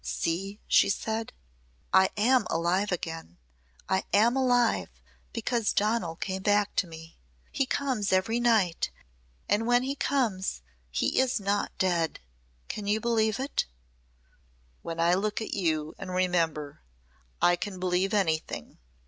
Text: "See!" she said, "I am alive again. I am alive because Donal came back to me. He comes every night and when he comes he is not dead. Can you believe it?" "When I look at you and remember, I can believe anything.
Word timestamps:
"See!" 0.03 0.59
she 0.65 0.89
said, 0.89 1.31
"I 1.93 2.09
am 2.17 2.47
alive 2.49 2.91
again. 2.91 3.37
I 3.87 4.03
am 4.13 4.35
alive 4.35 4.89
because 5.31 5.73
Donal 5.73 6.15
came 6.15 6.41
back 6.41 6.75
to 6.77 6.87
me. 6.87 7.19
He 7.51 7.67
comes 7.67 8.11
every 8.11 8.39
night 8.39 8.89
and 9.47 9.67
when 9.67 9.83
he 9.83 9.93
comes 9.95 10.63
he 10.89 11.19
is 11.19 11.39
not 11.39 11.77
dead. 11.77 12.19
Can 12.67 12.87
you 12.87 12.99
believe 12.99 13.39
it?" 13.39 13.67
"When 14.81 14.99
I 14.99 15.13
look 15.13 15.39
at 15.39 15.53
you 15.53 15.93
and 15.99 16.09
remember, 16.11 16.81
I 17.39 17.55
can 17.55 17.79
believe 17.79 18.11
anything. 18.11 18.79